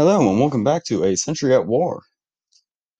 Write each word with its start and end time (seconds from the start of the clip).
Hello 0.00 0.30
and 0.30 0.40
welcome 0.40 0.64
back 0.64 0.82
to 0.84 1.04
A 1.04 1.14
Century 1.14 1.52
at 1.52 1.66
War. 1.66 2.00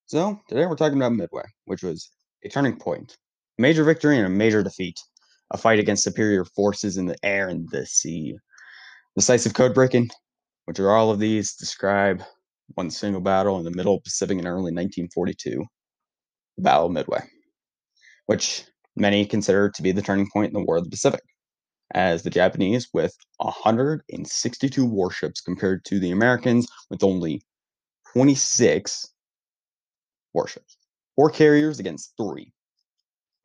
So, 0.05 0.39
today 0.51 0.67
we're 0.67 0.77
talking 0.77 0.99
about 0.99 1.15
Midway, 1.15 1.45
which 1.65 1.83
was 1.83 2.11
a 2.45 2.51
turning 2.51 2.77
point, 2.77 3.17
a 3.59 3.63
major 3.63 3.85
victory 3.85 4.19
and 4.19 4.27
a 4.27 4.29
major 4.29 4.63
defeat, 4.63 5.01
a 5.51 5.57
fight 5.57 5.79
against 5.79 6.03
superior 6.03 6.45
forces 6.45 6.99
in 6.99 7.07
the 7.07 7.17
air 7.23 7.49
and 7.49 7.67
the 7.71 7.87
sea. 7.87 8.37
Decisive 9.17 9.55
code 9.55 9.73
breaking, 9.73 10.11
which 10.67 10.79
are 10.79 10.95
all 10.95 11.11
of 11.11 11.19
these, 11.19 11.55
describe 11.55 12.23
one 12.75 12.91
single 12.91 13.23
battle 13.23 13.57
in 13.57 13.65
the 13.65 13.71
middle 13.71 13.99
Pacific 14.03 14.39
in 14.39 14.47
early 14.47 14.71
1942, 14.71 15.65
the 16.59 16.63
Battle 16.63 16.85
of 16.85 16.93
Midway, 16.93 17.23
which 18.27 18.65
many 18.95 19.25
consider 19.25 19.71
to 19.71 19.83
be 19.83 19.93
the 19.93 20.03
turning 20.03 20.29
point 20.31 20.49
in 20.49 20.53
the 20.53 20.67
War 20.67 20.77
of 20.77 20.85
the 20.85 20.91
Pacific 20.91 21.23
as 21.93 22.23
the 22.23 22.31
Japanese 22.31 22.89
with 22.93 23.17
162 23.39 24.85
warships 24.85 25.41
compared 25.41 25.85
to 25.87 25.99
the 25.99 26.11
Americans 26.11 26.67
with 26.89 27.03
only 27.03 27.43
26 28.13 29.09
warships. 30.33 30.77
Four 31.17 31.31
carriers 31.31 31.81
against 31.81 32.13
three. 32.17 32.53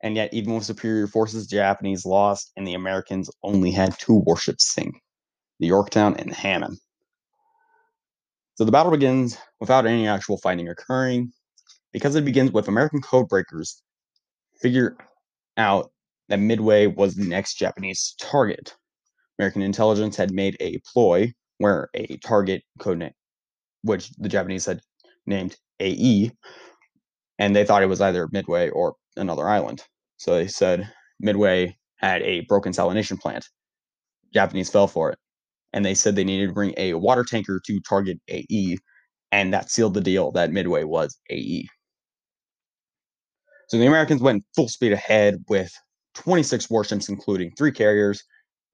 And 0.02 0.14
yet, 0.14 0.32
even 0.32 0.54
with 0.54 0.64
superior 0.64 1.06
forces, 1.06 1.48
the 1.48 1.56
Japanese 1.56 2.04
lost, 2.04 2.52
and 2.56 2.66
the 2.66 2.74
Americans 2.74 3.30
only 3.42 3.70
had 3.70 3.98
two 3.98 4.22
warships 4.26 4.72
sink 4.72 4.94
the 5.58 5.66
Yorktown 5.66 6.14
and 6.16 6.30
the 6.30 6.34
Hammann. 6.34 6.76
So 8.56 8.64
the 8.64 8.72
battle 8.72 8.92
begins 8.92 9.38
without 9.58 9.86
any 9.86 10.06
actual 10.06 10.38
fighting 10.38 10.68
occurring 10.68 11.32
because 11.92 12.14
it 12.14 12.24
begins 12.24 12.52
with 12.52 12.68
American 12.68 13.00
code 13.00 13.28
breakers 13.28 13.82
figure 14.60 14.96
out 15.56 15.90
that 16.28 16.40
Midway 16.40 16.86
was 16.86 17.14
the 17.14 17.26
next 17.26 17.54
Japanese 17.54 18.14
target. 18.20 18.74
American 19.38 19.62
intelligence 19.62 20.16
had 20.16 20.32
made 20.32 20.56
a 20.60 20.80
ploy 20.92 21.32
where 21.58 21.88
a 21.94 22.16
target 22.18 22.62
code 22.78 22.98
name, 22.98 23.12
which 23.82 24.10
the 24.18 24.28
Japanese 24.28 24.66
had 24.66 24.80
named 25.26 25.56
AF, 25.80 26.32
and 27.38 27.54
they 27.54 27.64
thought 27.64 27.82
it 27.82 27.88
was 27.88 28.00
either 28.00 28.28
Midway 28.32 28.68
or 28.70 28.94
another 29.16 29.48
island. 29.48 29.82
So 30.16 30.34
they 30.34 30.48
said 30.48 30.90
Midway 31.20 31.76
had 31.96 32.22
a 32.22 32.40
broken 32.42 32.72
salination 32.72 33.18
plant. 33.18 33.46
Japanese 34.32 34.70
fell 34.70 34.86
for 34.86 35.10
it. 35.12 35.18
And 35.72 35.84
they 35.84 35.94
said 35.94 36.16
they 36.16 36.24
needed 36.24 36.48
to 36.48 36.52
bring 36.54 36.74
a 36.76 36.94
water 36.94 37.24
tanker 37.24 37.60
to 37.66 37.80
target 37.80 38.18
AF, 38.28 38.78
and 39.32 39.52
that 39.52 39.70
sealed 39.70 39.94
the 39.94 40.00
deal 40.00 40.30
that 40.32 40.52
Midway 40.52 40.84
was 40.84 41.18
AF. 41.30 41.66
So 43.68 43.78
the 43.78 43.86
Americans 43.86 44.22
went 44.22 44.44
full 44.54 44.68
speed 44.68 44.92
ahead 44.92 45.44
with 45.48 45.72
26 46.16 46.70
warships, 46.70 47.08
including 47.08 47.52
three 47.56 47.72
carriers. 47.72 48.22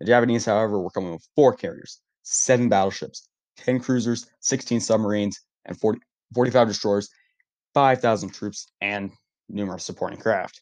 The 0.01 0.07
Japanese, 0.07 0.45
however, 0.45 0.81
were 0.81 0.91
coming 0.91 1.13
with 1.13 1.27
four 1.35 1.55
carriers, 1.55 2.01
seven 2.23 2.69
battleships, 2.69 3.29
10 3.59 3.81
cruisers, 3.81 4.27
16 4.41 4.81
submarines, 4.81 5.39
and 5.67 5.79
40, 5.79 6.01
45 6.35 6.69
destroyers, 6.69 7.09
5,000 7.75 8.31
troops, 8.31 8.67
and 8.81 9.11
numerous 9.49 9.85
supporting 9.85 10.19
craft. 10.19 10.61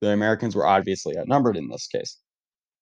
The 0.00 0.10
Americans 0.10 0.54
were 0.54 0.66
obviously 0.66 1.18
outnumbered 1.18 1.56
in 1.56 1.68
this 1.68 1.88
case. 1.88 2.18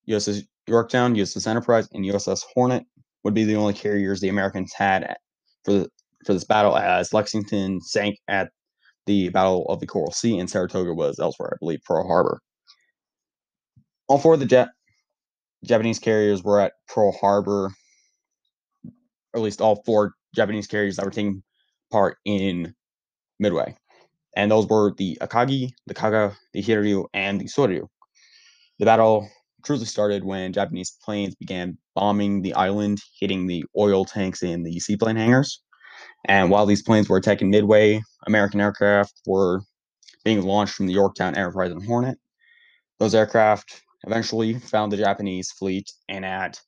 USS 0.09 0.43
Yorktown, 0.67 1.15
USS 1.15 1.47
Enterprise, 1.47 1.89
and 1.93 2.05
USS 2.05 2.45
Hornet 2.55 2.85
would 3.25 3.35
be 3.35 3.45
the 3.45 3.57
only 3.57 3.73
carriers 3.73 4.21
the 4.21 4.29
Americans 4.29 4.73
had 4.77 5.17
for 5.65 5.73
the, 5.73 5.89
for 6.25 6.35
this 6.35 6.45
battle, 6.45 6.77
as 6.77 7.15
Lexington 7.15 7.81
sank 7.81 8.19
at 8.29 8.51
the 9.07 9.29
Battle 9.31 9.67
of 9.69 9.81
the 9.81 9.87
Coral 9.87 10.13
Sea, 10.13 10.39
and 10.39 10.51
Saratoga 10.51 10.95
was 10.95 11.19
elsewhere, 11.19 11.53
I 11.55 11.57
believe, 11.61 11.81
Pearl 11.85 12.07
Harbor. 12.07 12.41
All 14.09 14.19
four 14.19 14.35
of 14.35 14.41
the 14.41 14.69
Japanese 15.65 15.99
carriers 15.99 16.43
were 16.43 16.61
at 16.61 16.73
Pearl 16.89 17.13
Harbor, 17.13 17.71
or 18.85 19.41
at 19.41 19.41
least 19.41 19.61
all 19.61 19.83
four 19.85 20.15
Japanese 20.35 20.67
carriers 20.67 20.97
that 20.97 21.05
were 21.05 21.11
taking 21.11 21.43
part 21.91 22.19
in 22.25 22.75
Midway. 23.39 23.77
And 24.37 24.51
those 24.51 24.67
were 24.67 24.93
the 24.97 25.19
Akagi, 25.21 25.71
the 25.87 25.95
Kaga, 25.95 26.37
the 26.53 26.63
Hiryu, 26.63 27.07
and 27.15 27.41
the 27.41 27.47
Soryu. 27.47 27.87
The 28.79 28.85
battle 28.85 29.29
truly 29.65 29.87
started 29.87 30.25
when 30.25 30.53
Japanese 30.53 30.97
planes 31.03 31.35
began 31.35 31.79
bombing 31.95 32.43
the 32.43 32.55
island, 32.55 33.01
hitting 33.19 33.47
the 33.47 33.65
oil 33.77 34.05
tanks 34.05 34.43
and 34.43 34.65
the 34.65 34.79
seaplane 34.79 35.17
hangars. 35.17 35.63
And 36.27 36.51
while 36.51 36.67
these 36.67 36.83
planes 36.83 37.09
were 37.09 37.17
attacking 37.17 37.51
Midway, 37.51 38.03
American 38.27 38.61
aircraft 38.61 39.15
were 39.27 39.61
being 40.25 40.43
launched 40.43 40.75
from 40.75 40.87
the 40.87 40.93
Yorktown 40.93 41.37
Enterprise 41.37 41.71
and 41.71 41.85
Hornet. 41.85 42.19
Those 42.99 43.15
aircraft 43.15 43.83
eventually 44.07 44.59
found 44.59 44.91
the 44.91 44.97
Japanese 44.97 45.53
fleet, 45.53 45.91
and 46.09 46.25
at 46.25 46.61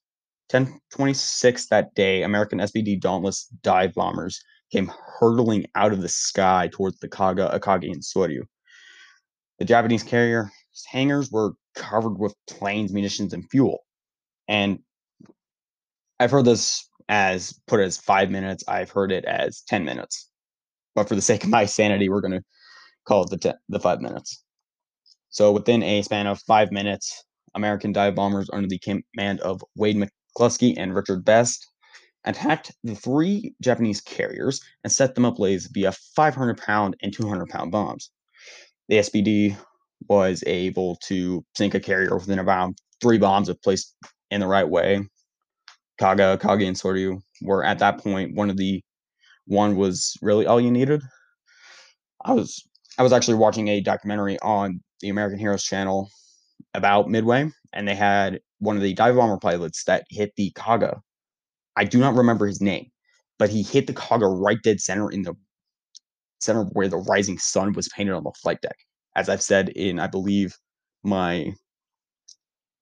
10:26 0.49 1.69
that 1.69 1.94
day, 1.94 2.22
American 2.22 2.61
SBD 2.61 3.00
Dauntless 3.00 3.47
dive 3.62 3.94
bombers 3.94 4.41
came 4.71 4.91
hurtling 5.19 5.67
out 5.75 5.93
of 5.93 6.03
the 6.03 6.09
sky 6.09 6.69
towards 6.72 6.99
the 6.99 7.09
Kaga, 7.09 7.50
Akagi, 7.53 7.91
and 7.91 8.03
Soryu. 8.03 8.43
The 9.59 9.65
Japanese 9.65 10.03
carrier 10.03 10.50
hangars 10.87 11.31
were 11.31 11.55
covered 11.75 12.19
with 12.19 12.34
planes, 12.47 12.93
munitions, 12.93 13.33
and 13.33 13.49
fuel. 13.50 13.84
And 14.47 14.81
I've 16.21 16.31
heard 16.31 16.44
this 16.44 16.88
as 17.08 17.58
put 17.66 17.80
as 17.80 17.98
five 17.98 18.30
minutes. 18.30 18.64
I've 18.69 18.91
heard 18.91 19.12
it 19.12 19.24
as 19.24 19.62
10 19.69 19.84
minutes. 19.84 20.28
But 20.94 21.08
for 21.08 21.14
the 21.14 21.22
sake 21.22 21.44
of 21.44 21.50
my 21.50 21.64
sanity, 21.64 22.08
we're 22.08 22.20
going 22.20 22.32
to 22.32 22.42
call 23.06 23.22
it 23.24 23.30
the, 23.30 23.38
ten, 23.38 23.54
the 23.69 23.80
five 23.80 24.00
minutes. 24.00 24.42
So 25.30 25.52
within 25.52 25.82
a 25.82 26.02
span 26.02 26.26
of 26.26 26.41
five 26.41 26.72
minutes, 26.72 27.24
American 27.54 27.92
dive 27.92 28.14
bombers 28.14 28.50
under 28.52 28.69
the 28.69 28.78
command 28.78 29.41
of 29.41 29.62
Wade 29.76 29.96
McCluskey 29.96 30.74
and 30.76 30.94
Richard 30.94 31.24
Best 31.24 31.66
attacked 32.24 32.72
the 32.84 32.94
three 32.94 33.54
Japanese 33.62 34.00
carriers 34.00 34.60
and 34.84 34.92
set 34.92 35.14
them 35.14 35.25
ablaze 35.25 35.66
via 35.72 35.92
500 35.92 36.58
pound 36.58 36.96
and 37.02 37.12
200 37.12 37.48
pound 37.48 37.72
bombs. 37.72 38.10
The 38.88 38.96
SBD 38.96 39.56
was 40.08 40.42
able 40.46 40.96
to 41.06 41.44
sink 41.56 41.75
a 41.75 41.80
carrier 41.80 42.14
within 42.16 42.38
about 42.38 42.75
three 43.00 43.19
bombs 43.19 43.48
if 43.48 43.60
placed 43.62 43.94
in 44.30 44.40
the 44.40 44.46
right 44.46 44.69
way. 44.69 45.00
Kaga, 45.98 46.38
Kage, 46.38 46.62
and 46.62 46.76
Soryu 46.76 47.20
were 47.42 47.64
at 47.64 47.78
that 47.81 47.98
point 47.98 48.34
one 48.34 48.50
of 48.50 48.56
the 48.56 48.82
one 49.47 49.76
was 49.76 50.16
really 50.22 50.47
all 50.47 50.60
you 50.60 50.70
needed. 50.70 51.03
I 52.25 52.32
was 52.32 52.66
I 52.98 53.03
was 53.03 53.12
actually 53.12 53.34
watching 53.34 53.69
a 53.69 53.81
documentary 53.81 54.38
on 54.41 54.81
the 55.00 55.08
American 55.08 55.38
Heroes 55.38 55.64
channel 55.64 56.10
about 56.75 57.08
Midway, 57.08 57.50
and 57.72 57.87
they 57.87 57.94
had 57.94 58.41
one 58.58 58.76
of 58.76 58.82
the 58.82 58.94
dive 58.94 59.16
bomber 59.16 59.38
pilots 59.38 59.84
that 59.84 60.04
hit 60.10 60.32
the 60.37 60.53
Kaga. 60.54 61.00
I 61.76 61.84
do 61.84 61.98
not 61.98 62.14
remember 62.14 62.47
his 62.47 62.60
name, 62.60 62.91
but 63.38 63.50
he 63.50 63.62
hit 63.62 63.87
the 63.87 63.92
Kaga 63.94 64.26
right 64.26 64.58
dead 64.62 64.81
center 64.81 65.10
in 65.10 65.22
the 65.22 65.34
center 66.41 66.64
where 66.72 66.88
the 66.88 66.97
rising 66.97 67.38
sun 67.38 67.72
was 67.72 67.88
painted 67.88 68.14
on 68.14 68.25
the 68.25 68.32
flight 68.42 68.60
deck. 68.60 68.76
As 69.16 69.28
I've 69.28 69.42
said 69.42 69.70
in, 69.70 69.98
I 69.98 70.06
believe, 70.06 70.56
my 71.03 71.53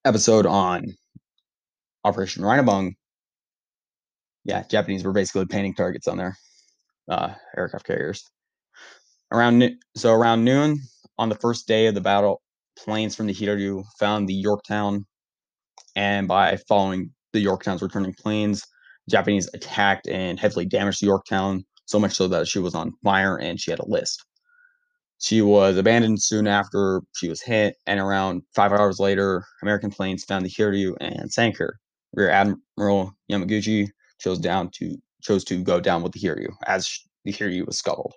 episode 0.05 0.47
on 0.47 0.95
Operation 2.05 2.43
Rheinübung, 2.43 2.93
yeah, 4.47 4.63
Japanese 4.71 5.05
were 5.05 5.13
basically 5.13 5.45
painting 5.45 5.75
targets 5.75 6.07
on 6.07 6.17
their 6.19 6.37
uh, 7.11 7.35
aircraft 7.57 7.85
carriers. 7.85 8.25
Around 9.33 9.73
so 9.97 10.13
around 10.13 10.45
noon 10.45 10.81
on 11.19 11.29
the 11.29 11.35
first 11.35 11.67
day 11.67 11.87
of 11.87 11.95
the 11.95 12.01
battle, 12.01 12.43
planes 12.79 13.17
from 13.17 13.27
the 13.27 13.35
Hiryu 13.35 13.85
found 13.99 14.29
the 14.29 14.35
Yorktown, 14.35 15.05
and 15.97 16.29
by 16.29 16.57
following 16.69 17.11
the 17.33 17.41
Yorktown's 17.41 17.83
returning 17.83 18.15
planes, 18.15 18.65
Japanese 19.11 19.51
attacked 19.53 20.07
and 20.07 20.39
heavily 20.39 20.65
damaged 20.65 21.03
the 21.03 21.07
Yorktown, 21.07 21.65
so 21.87 21.99
much 21.99 22.15
so 22.15 22.29
that 22.29 22.47
she 22.47 22.61
was 22.61 22.75
on 22.75 22.93
fire 23.03 23.37
and 23.37 23.61
she 23.61 23.73
had 23.73 23.81
a 23.81 23.89
list. 23.89 24.25
She 25.19 25.43
was 25.43 25.77
abandoned 25.77 26.23
soon 26.23 26.47
after 26.47 27.01
she 27.15 27.29
was 27.29 27.43
hit, 27.43 27.77
and 27.87 27.99
around 27.99 28.43
five 28.55 28.71
hours 28.71 29.01
later, 29.01 29.45
American 29.61 29.91
planes 29.91 30.25
found 30.25 30.45
the 30.45 30.51
Hiryu 30.51 30.95
and 31.01 31.33
sank 31.33 31.57
her. 31.57 31.81
Rear 32.13 32.31
Admiral 32.31 33.13
Yamaguchi 33.31 33.89
chose 34.19 34.39
down 34.39 34.71
to 34.75 34.97
chose 35.23 35.45
to 35.45 35.63
go 35.63 35.81
down 35.81 36.03
with 36.03 36.13
the 36.13 36.21
Hiryu 36.21 36.49
as 36.67 37.01
the 37.25 37.33
Hiryu 37.33 37.67
was 37.67 37.79
scuttled. 37.79 38.15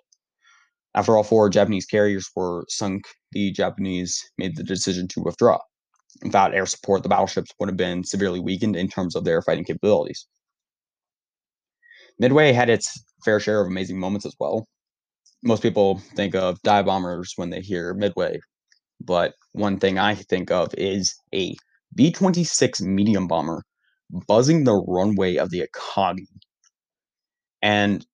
After 0.94 1.16
all 1.16 1.22
four 1.22 1.48
Japanese 1.48 1.86
carriers 1.86 2.28
were 2.34 2.64
sunk, 2.68 3.04
the 3.32 3.52
Japanese 3.52 4.22
made 4.38 4.56
the 4.56 4.64
decision 4.64 5.06
to 5.08 5.20
withdraw. 5.20 5.58
Without 6.22 6.54
air 6.54 6.66
support, 6.66 7.02
the 7.02 7.08
battleships 7.08 7.52
would 7.58 7.68
have 7.68 7.76
been 7.76 8.02
severely 8.04 8.40
weakened 8.40 8.76
in 8.76 8.88
terms 8.88 9.14
of 9.14 9.24
their 9.24 9.40
fighting 9.42 9.64
capabilities. 9.64 10.26
Midway 12.18 12.52
had 12.52 12.68
its 12.68 13.02
fair 13.24 13.40
share 13.40 13.60
of 13.60 13.68
amazing 13.68 13.98
moments 13.98 14.26
as 14.26 14.34
well. 14.38 14.66
Most 15.42 15.62
people 15.62 15.98
think 16.14 16.34
of 16.34 16.60
dive 16.62 16.86
bombers 16.86 17.32
when 17.36 17.50
they 17.50 17.60
hear 17.60 17.94
Midway, 17.94 18.40
but 19.00 19.34
one 19.52 19.78
thing 19.78 19.98
I 19.98 20.14
think 20.14 20.50
of 20.50 20.74
is 20.76 21.14
a 21.34 21.54
B 21.94 22.12
26 22.12 22.82
medium 22.82 23.26
bomber 23.26 23.62
buzzing 24.26 24.64
the 24.64 24.74
runway 24.74 25.36
of 25.36 25.50
the 25.50 25.66
Akagi. 25.66 26.26
And 27.62 28.04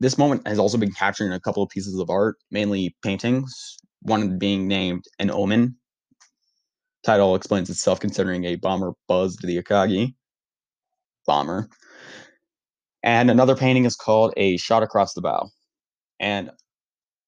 this 0.00 0.18
moment 0.18 0.46
has 0.48 0.58
also 0.58 0.78
been 0.78 0.92
captured 0.92 1.26
in 1.26 1.32
a 1.32 1.40
couple 1.40 1.62
of 1.62 1.68
pieces 1.68 1.98
of 1.98 2.10
art, 2.10 2.36
mainly 2.50 2.96
paintings, 3.02 3.76
one 4.00 4.38
being 4.38 4.66
named 4.66 5.04
An 5.18 5.30
Omen. 5.30 5.76
Title 7.04 7.34
explains 7.34 7.70
itself 7.70 8.00
considering 8.00 8.44
a 8.44 8.56
bomber 8.56 8.92
buzzed 9.08 9.42
the 9.42 9.62
Akagi. 9.62 10.14
Bomber. 11.26 11.68
And 13.02 13.30
another 13.30 13.56
painting 13.56 13.84
is 13.84 13.96
called 13.96 14.32
A 14.36 14.56
Shot 14.56 14.82
Across 14.82 15.14
the 15.14 15.20
Bow. 15.20 15.50
And 16.20 16.50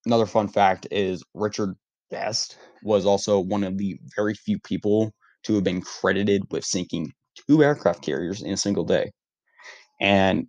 another 0.06 0.26
fun 0.26 0.48
fact 0.48 0.86
is 0.90 1.22
Richard 1.34 1.74
Best 2.10 2.58
was 2.82 3.06
also 3.06 3.40
one 3.40 3.64
of 3.64 3.78
the 3.78 3.98
very 4.14 4.34
few 4.34 4.58
people 4.60 5.12
to 5.44 5.54
have 5.54 5.64
been 5.64 5.80
credited 5.80 6.42
with 6.50 6.64
sinking 6.64 7.12
two 7.48 7.62
aircraft 7.62 8.02
carriers 8.02 8.42
in 8.42 8.52
a 8.52 8.56
single 8.56 8.84
day. 8.84 9.10
And 10.00 10.46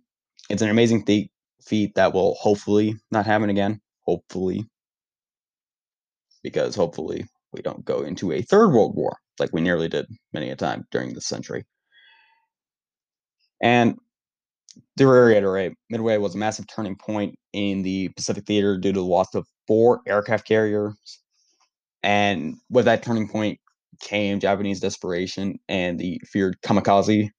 it's 0.50 0.62
an 0.62 0.70
amazing 0.70 1.04
feat, 1.04 1.30
feat 1.62 1.94
that 1.94 2.12
will 2.12 2.34
hopefully 2.34 2.96
not 3.10 3.26
happen 3.26 3.50
again. 3.50 3.80
Hopefully. 4.06 4.64
Because 6.42 6.74
hopefully 6.74 7.26
we 7.52 7.62
don't 7.62 7.84
go 7.84 8.02
into 8.02 8.32
a 8.32 8.42
third 8.42 8.68
world 8.68 8.94
war 8.94 9.16
like 9.38 9.50
we 9.52 9.60
nearly 9.60 9.88
did 9.88 10.06
many 10.32 10.50
a 10.50 10.56
time 10.56 10.84
during 10.90 11.12
this 11.12 11.26
century. 11.26 11.64
And 13.62 13.96
to 14.98 15.06
reiterate, 15.06 15.74
Midway 15.90 16.18
was 16.18 16.34
a 16.34 16.38
massive 16.38 16.66
turning 16.66 16.96
point 16.96 17.36
in 17.52 17.82
the 17.82 18.08
Pacific 18.10 18.44
theater 18.46 18.78
due 18.78 18.92
to 18.92 19.00
the 19.00 19.06
loss 19.06 19.34
of 19.34 19.46
four 19.66 20.00
aircraft 20.06 20.46
carriers. 20.46 20.94
And 22.02 22.56
with 22.70 22.84
that 22.84 23.02
turning 23.02 23.28
point 23.28 23.58
came 24.00 24.40
Japanese 24.40 24.80
desperation 24.80 25.58
and 25.68 25.98
the 25.98 26.20
feared 26.26 26.60
kamikaze. 26.62 27.30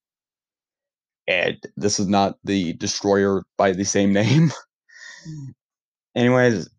And 1.28 1.58
this 1.76 2.00
is 2.00 2.08
not 2.08 2.38
the 2.44 2.74
destroyer 2.74 3.44
by 3.58 3.74
the 3.74 3.84
same 3.84 4.14
name. 4.22 4.52
Anyways, 6.16 6.70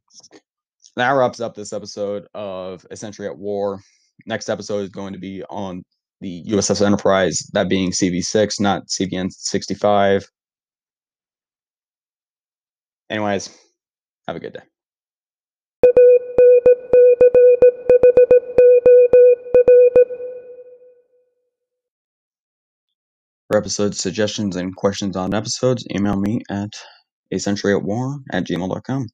that 0.97 1.11
wraps 1.11 1.41
up 1.41 1.55
this 1.55 1.73
episode 1.73 2.27
of 2.35 2.85
A 2.91 2.97
Century 2.97 3.27
at 3.27 3.39
War. 3.39 3.81
Next 4.27 4.49
episode 4.49 4.81
is 4.81 4.91
going 4.91 5.13
to 5.13 5.19
be 5.19 5.45
on 5.45 5.83
the 6.21 6.45
USS 6.49 6.85
Enterprise, 6.85 7.49
that 7.53 7.69
being 7.69 7.93
CV6, 7.93 8.61
not 8.61 8.89
CVN 8.89 9.31
65. 9.31 10.27
Anyways, 13.11 13.57
have 14.27 14.37
a 14.37 14.41
good 14.41 14.55
day. 14.55 14.78
For 23.49 23.57
episode 23.57 23.95
suggestions 23.95 24.57
and 24.57 24.77
questions 24.77 25.17
on 25.17 25.33
episodes, 25.33 25.83
email 25.91 26.21
me 26.21 26.43
at 26.51 26.75
a 27.33 27.39
century 27.39 27.73
at 27.73 27.83
war 27.83 28.19
at 28.31 28.45
gmail.com. 28.45 29.09